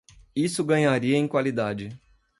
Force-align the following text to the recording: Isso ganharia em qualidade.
Isso 0.35 0.63
ganharia 0.63 1.15
em 1.15 1.27
qualidade. 1.27 1.95